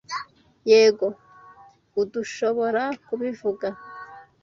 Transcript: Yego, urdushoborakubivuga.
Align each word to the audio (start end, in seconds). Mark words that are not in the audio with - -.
Yego, 0.69 1.07
urdushoborakubivuga. 1.99 3.67